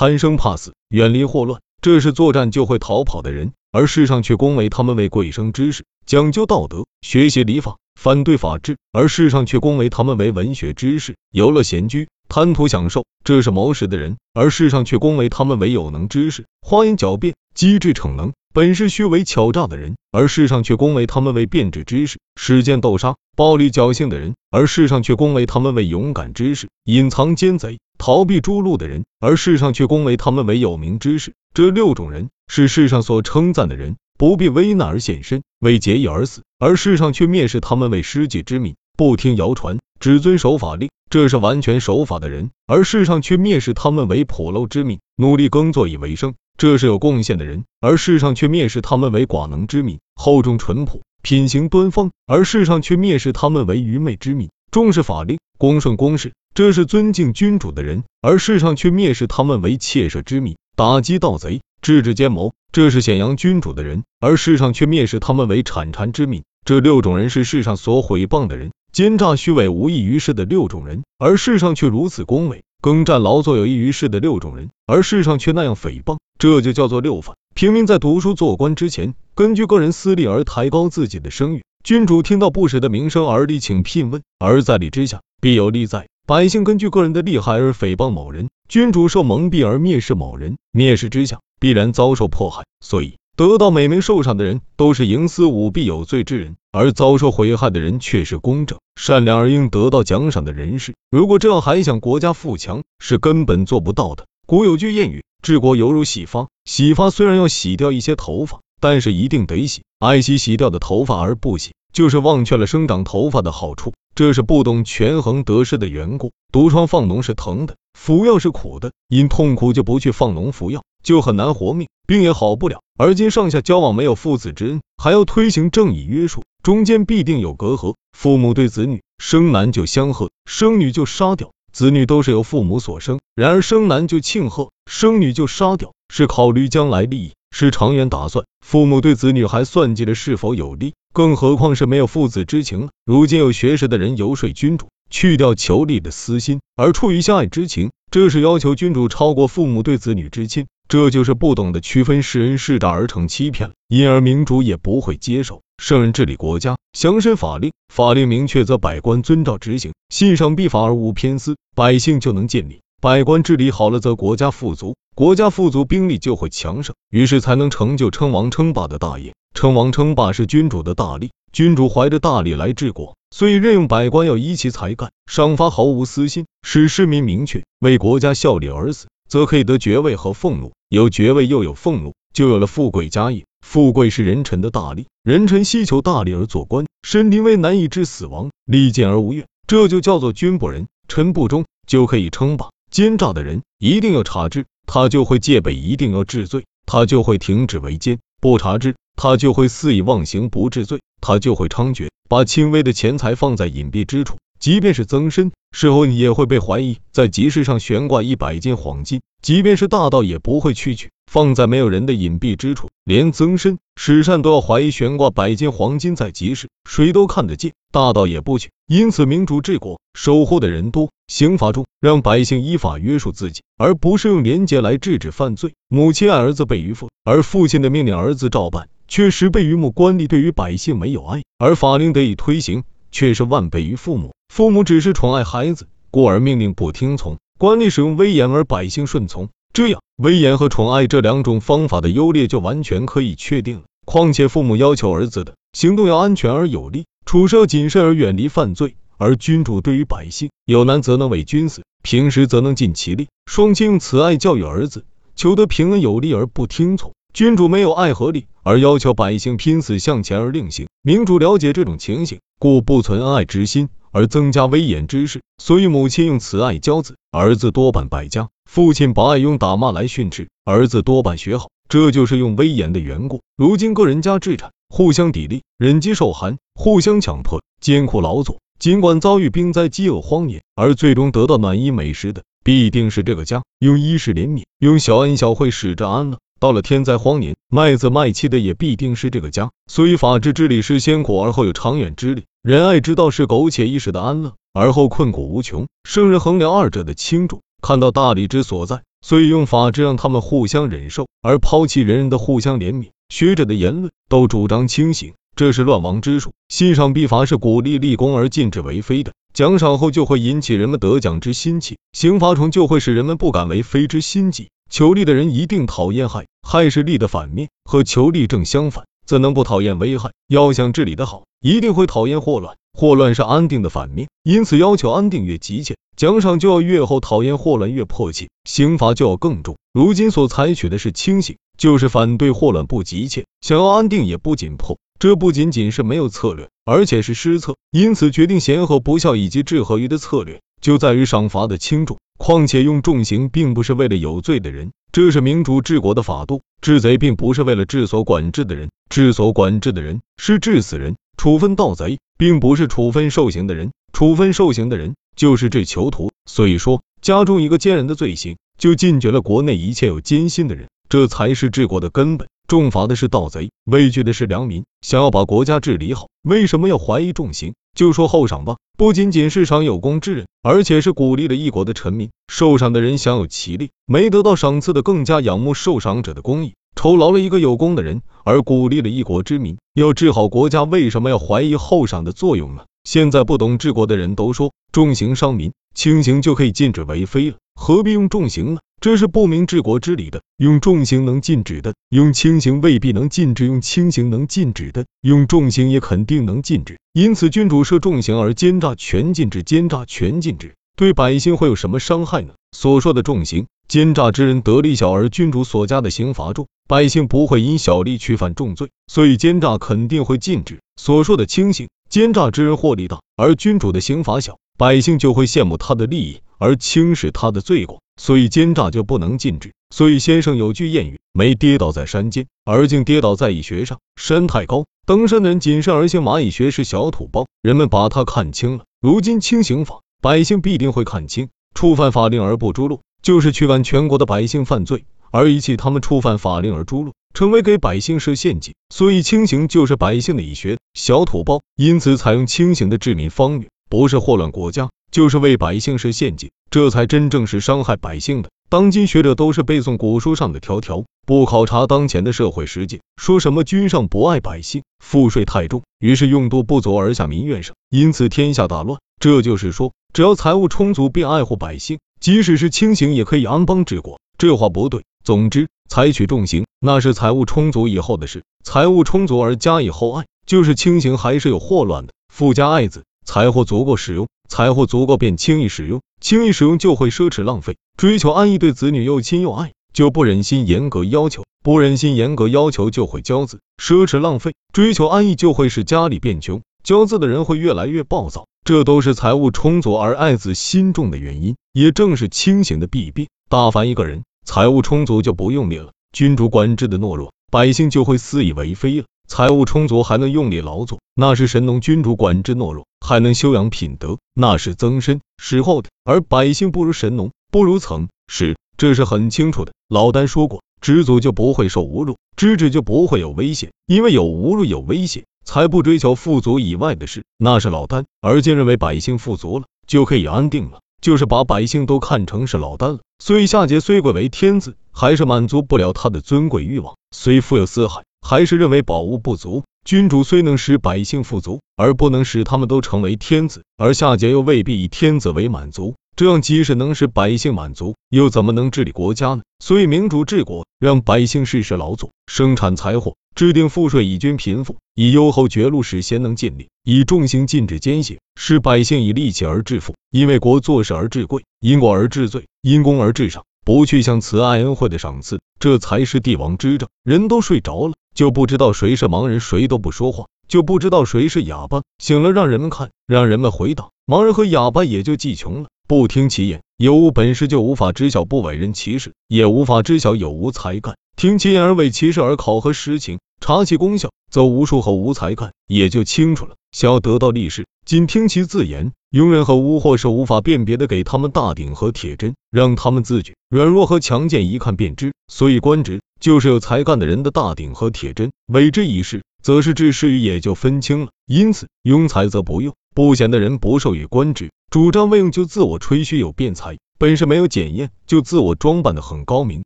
[0.00, 18.32] 贪生怕死，远离祸乱，这是作战就会逃跑的人，而世上却恭维他们为贵生之士，讲究道德，学习礼法，反对法治，而世上却恭维他们为文学之士，游乐闲居，贪图享受，这是谋食的人，而世上却恭维他们为有能之士，花言狡辩，机智逞能。
[18.54, 31.34] 本是虚伪巧诈的人，而世上却恭维他们为变质之士；使剑斗杀、暴力侥幸的人，而世上却恭维他们为勇敢之士；隐藏奸贼、逃避诛戮的人，而世上却恭维他们为有名之士。
[31.52, 40.88] 这六种人是世上所称赞的人，不必危难而现身，为节义而死，而世上却蔑视他们为失计之民，不听谣传，只遵守法令。
[41.10, 46.32] 这是完全守法的人，而世上却蔑视他们为朴陋之民，努力耕作以为生。
[46.56, 56.32] 这是有贡献的人，而世上却蔑视他们为寡能之民，厚重淳朴，品行端方；而世上却蔑视他们为愚昧之民，重视法令，恭顺公事。
[56.54, 62.54] 这是尊敬君主的人，而世上却蔑视他们为窃舍之民，打击盗贼，制止奸谋。
[62.72, 66.44] 这是显扬君主的人，而世上却蔑视他们为产谗之民。
[66.64, 72.64] 这六种人是世上所毁谤的人，奸诈虚伪无益于事的六种人，而世上却如此恭维。
[72.80, 77.36] 耕战劳作有益于事的六种人，而世上却那样诽谤，这就叫做六反。
[77.54, 86.08] 平民在读书做官之前，根据个人私利而抬高自己的声誉；君主听到不实的名声而力请聘问，而在利之下必有利在。
[86.26, 92.64] 百姓根据个人的利害而诽谤某人，君主受蒙蔽而蔑视某人，蔑视之下必然遭受迫害。
[92.80, 93.16] 所以。
[93.36, 100.94] 得到美名受赏的人都是营私舞弊有罪之人，而遭受毁害的人却是公正善良而应得到奖赏的人士。
[101.10, 104.26] 如果这样还想国家富强，是根本做不到的。
[104.46, 109.84] 古有句谚语：治国犹如洗发，洗发虽然要洗掉一些头发，但是一定得洗。
[110.00, 113.94] 爱惜洗掉的头发而不洗，就是忘却了生长头发的好处。
[114.14, 116.32] 这是不懂权衡得失的缘故。
[116.52, 122.82] 毒疮放脓是疼的，服药是苦的，因痛苦就不去放脓服药，就很难活命，病也好不了。
[122.98, 127.94] 而今上下交往没有父子之恩，还要推行正义约束，中间必定有隔阂。
[128.12, 131.52] 父母对子女生男就相贺，生女就杀掉。
[131.72, 138.44] 子女都是由父母所生，然而生男就庆贺，生女就杀掉，是考虑将来利益，是长远打算。
[138.64, 142.88] 父母对子女还算计着是否有利，更何况是没有父子之情了。
[143.04, 150.66] 如今有学识的人游说君主，去掉求利的私心，而出于相爱之情，这是要求君主超过父母对子女之亲。
[150.88, 155.62] 这就是不懂得区分是恩是诈而成欺骗了，因而民主也不会接受。
[155.78, 162.80] 圣人治理国家，详审法令，法令明确则百官遵照执行，信上必法而无偏私，百姓就能建立。
[163.02, 169.32] 百官治理好了，则国家富足，国家富足，兵力就会强盛，于是才能成就称王称霸的大业。
[169.54, 180.72] 称王称霸是君主的大力，君主怀着大力来治国，所以任用百官要依其才干，赏罚毫无私心，使市民明确为国家效力而死，则可以得爵位和俸禄。
[180.90, 183.46] 有爵位又有俸禄，就有了富贵家业。
[183.66, 192.68] 富贵是人臣的大利，人臣希求大利而做官，身临危难以致死亡，利见而无怨，这就叫做君不仁，臣不忠，就可以称霸。
[192.90, 204.38] 奸诈的人一定要查之，他就会戒备；一定要治罪，他就会停止为奸；不查之，他就会肆意妄行；不治罪，他就会猖獗，把轻微的钱财放在隐蔽之处。
[204.60, 206.98] 即便是曾身，事后也会被怀疑。
[207.12, 212.90] 在集市上悬挂一百斤黄金，即便是大盗也不会去取，放在没有人的隐蔽之处。
[213.06, 218.68] 连曾身、史善都要怀疑悬挂百斤黄金在集市，谁都看得见，大盗也不取。
[218.86, 225.72] 因此，民主治国，守护的人多，刑罚重，让百姓依法约束自己，而不是用廉洁来制止犯罪。
[225.88, 229.90] 母亲爱儿子备于父，而父亲的命令儿子照办，却十倍于母。
[229.90, 234.32] 官吏对于百姓没有爱，而法令得以推行，却是万倍于父母。
[234.52, 243.82] 父母只是宠爱孩子，故而命令不听从；官吏使用威严而百姓顺从，这样威严和宠爱这两种方法的优劣就完全可以确定了。
[244.04, 253.28] 况且父母要求儿子的行动要安全而有力，处事要谨慎而远离犯罪；而君主对于百姓，有难则能为君死，平时则能尽其力。
[253.46, 255.04] 双亲用慈爱教育儿子，
[255.36, 260.88] 求得平安有利而不听从；君主没有爱和力，而要求百姓拼死向前而令行。
[261.02, 263.88] 明主了解这种情形，故不存恩爱之心。
[264.12, 271.70] 而增加威严之势，所以母亲用慈爱教子，儿子多半败家；父亲把爱用打骂来训斥，儿子多半学好。
[271.88, 273.40] 这就是用威严的缘故。
[273.56, 278.58] 如今各人家置产，互相砥砺，忍饥受寒，互相强迫，艰苦劳作。
[278.80, 283.62] 尽管遭遇兵灾、饥饿、荒年，而最终得到暖衣美食的，必定是这个家。
[283.78, 286.38] 用衣食怜悯，用小恩小惠使之安乐。
[286.58, 289.70] 到了天灾荒年，卖子卖妻的也必定是这个家。
[289.86, 292.44] 所以法治治理是先苦而后有长远之利。
[292.62, 295.88] 仁爱之道是苟且一时的安乐，而后困苦无穷。
[296.04, 303.08] 圣人衡量二者的轻重，看到大理之所在，所以用法治让他们互相忍受，而抛弃人人的互相怜悯。
[303.30, 306.52] 学者的言论都主张轻刑，这是乱王之术。
[306.68, 314.68] 欣赏必罚是鼓励立功而禁止为非的，奖赏后就会引起人们得奖之心气，刑罚重就会使人们不敢为非之心急。
[314.90, 320.32] 求利的人一定讨厌害，害是利的反面，和求利正相反，怎能不讨厌危害？
[320.48, 329.76] 要想治理的好，一定会讨厌祸乱，祸乱是安定的反面，因此要求安定越急切，奖赏就要越厚；讨厌祸乱越迫切，刑罚就要更重。
[329.92, 334.98] 如今所采取的是轻刑，就是反对祸乱不急切，想要安定也不紧迫。
[335.20, 337.76] 这不仅仅是没有策略，而且是失策。
[337.92, 342.18] 因此，决定贤和不孝以及治和愚的策略，就在于赏罚的轻重。
[342.36, 346.62] 况且用重刑并不是为了有罪的人，这是民主治国的法度。
[346.80, 351.16] 治贼并不是为了治所管制的人，治所管制的人是治死人。
[351.36, 356.30] 处分盗贼并不是处分受刑的人，处分受刑的人就是治囚徒。
[356.46, 362.48] 所以说，加重一个奸人的罪行，就禁绝了国内一切有奸心的人，这才是治国的根本。
[362.68, 364.84] 重罚的是盗贼，畏惧的是良民。
[365.00, 367.74] 想要把国家治理好，为什么要怀疑重刑？
[367.94, 372.30] 就说后赏吧，不仅仅是赏有功之人，而且是鼓励了一国的臣民。
[372.48, 379.76] 受赏的人享有其利，没得到赏赐的更加仰慕受赏者的公义，酬劳了一个有功的人，而鼓励了一国之民。
[379.94, 382.84] 要治好国家，为什么要怀疑后赏的作用呢？
[383.04, 388.80] 现在不懂治国的人都说重刑伤民，轻刑就可以禁止为非了，何必用重刑呢？
[389.00, 390.42] 这是不明治国之理的。
[390.58, 396.98] 用重刑能禁止的，用轻刑未必能禁止；用轻刑能禁止的，用重刑也肯定能禁止。
[397.14, 402.52] 因此，君主设重刑而奸诈全禁止，奸诈全禁止，对百姓会有什么伤害呢？
[402.76, 410.78] 所说的重刑，奸诈之人得利小，而君主所加的刑罚重，百姓不会因小利去犯重罪，所以奸诈肯定会禁止。
[411.00, 418.02] 所说的轻刑，奸诈之人获利大，而君主的刑罚小，百姓就会羡慕他的利益而轻视他的罪过。
[418.20, 419.72] 所以奸诈就不能禁止。
[419.88, 423.98] 所以先生有句谚语：没跌倒在山间，而竟跌倒在蚁穴上。
[424.14, 428.84] 山太高，登山的人谨慎而行；蚂蚁穴是小土包，人们把它看清了。
[429.00, 431.48] 如今轻刑法，百姓必定会看清。
[431.74, 438.74] 触犯法令而不诛戮，就是驱赶全国的百姓犯罪，而遗弃他们触犯法令而诛戮，成为给百姓设陷阱。
[438.94, 441.62] 所以轻刑就是百姓的蚁穴、小土包。
[441.74, 444.90] 因此采用轻刑的治民方略，不是祸乱国家。
[445.10, 448.50] 就是为百姓设陷阱，这才真正是伤害百姓的。
[448.68, 459.00] 当今学者都是背诵古书上的条条，不考察当前的社会实践，说什么君上不爱百姓，赋税太重，于是用度不足而下民怨上，因此天下大乱。
[459.18, 464.20] 这就是说，只要财务充足并爱护百姓，即使是轻刑也可以安邦治国。
[464.38, 465.02] 这话不对。
[465.24, 472.12] 总之，采取重刑那是财务充足以后的事，财务充足而加以厚爱，就是轻刑还是有祸乱的。
[472.32, 474.28] 富家爱子，财货足够使用。
[474.48, 477.76] 财货足够便轻易使用，轻易使用就会奢侈浪费。
[477.96, 484.52] 追求安逸，对子女又亲又爱，就不忍心严格要求，不忍心严格要求就会骄子，奢侈浪费。
[484.72, 488.46] 追求安逸就会使家里变穷，骄子的人会越来越暴躁。
[488.64, 493.28] 这都是财物充足而爱子心重的原因，也正是清醒的弊病。
[493.48, 499.04] 大凡一个人财物充足就不用力了，君主管制的懦弱，百姓就会肆意为非了。
[499.30, 505.20] 财物充足还能用力劳作，那是神农；君主管制懦弱，还能修养品德，那是曾参。
[505.40, 505.88] 时候的。
[506.04, 509.72] 而百姓不如神农，不如曾是，这是很清楚的。
[509.88, 517.22] 老丹说过，知足就不会受侮辱，知止就不会有危险，因为有侮辱有危险，才不追求富足以外的事。
[517.38, 522.98] 那是老丹，而今认为百姓富足了就可以安定了，就是把百姓都看成是老丹了。
[523.22, 528.02] 所以夏桀虽贵为天子，还是满足不了他的尊贵欲望；虽富有四海。
[528.20, 539.42] 还是认为宝物不足，君主虽能使百姓富足，而不能使他们都成为天子，而夏桀又未必以天子为满足，这样即使能使百姓满足，又怎么能治理国家呢？
[539.62, 556.88] 所以民主治国，让百姓事事劳作，生产财货，制定赋税以均贫富，以优厚绝禄使贤能尽力，以重刑禁止奸邪，使百姓以利器而致富，因为国做事而治贵，因国而治罪，因公而治赏，不去向慈爱恩惠的赏赐，这才是帝王之政。
[557.02, 557.94] 人都睡着了。
[558.14, 561.82] 就不知道谁是盲人，谁都不说话，就不知道谁是哑巴。
[561.98, 565.68] 醒了让人们看，让人们回答，盲人和哑巴也就记穷了。
[565.86, 570.96] 不听其言，有无本事就无法知晓不委人其事，也无法知晓有无才干。
[571.16, 576.54] 听其言而为其事，而考核实情，察其功效，则无术和无才干也就清楚了。
[576.72, 580.86] 想要得到利势，仅听其自言，庸人和污货是无法辨别的。
[580.86, 585.12] 给他们大鼎和铁针，让他们自觉软弱和强健，一看便知。
[585.26, 586.00] 所以官职。
[586.20, 591.08] 就是有才干的人的大鼎和铁针，委之以事，则是治事于也就分清了。
[591.26, 599.64] 因此，庸才则不用，不贤的人不授予官职，主张未用就自我吹嘘有辩才，本事没有检验就自我装扮的很高明，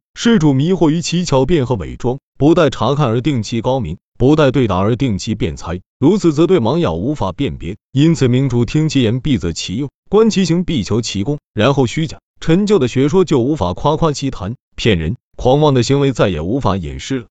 [0.15, 7.77] 施主迷惑于其巧辩和伪装，不待查看而定其高明，不待对答而定其辩才，如此则对盲哑无法辨别。
[7.91, 17.27] 因此明主听其言必择其用，观其行必求其功，然后虚假陈旧的学说就无法夸夸其谈，骗人狂妄的行为再也无法掩饰了。